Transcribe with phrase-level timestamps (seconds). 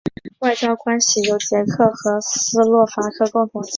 [0.39, 3.69] 外交关系由捷克和斯洛伐克共同继承。